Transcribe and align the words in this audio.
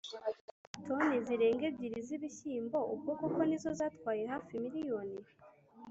Toni 0.85 1.17
zirenga 1.25 1.63
ebyiri 1.71 1.99
z’ibishyimbo 2.07 2.77
ubwo 2.93 3.11
koko 3.19 3.39
nizo 3.45 3.69
zatwaye 3.79 4.23
hafi 4.33 4.53
miriyoni. 4.63 5.17